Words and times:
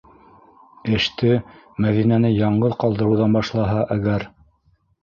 Эште 0.99 1.29
Мәҙинәне 1.87 2.33
яңғыҙ 2.39 2.77
ҡалдырыуҙан 2.87 3.39
башлаһа 3.39 3.89
әгәр? 3.99 4.29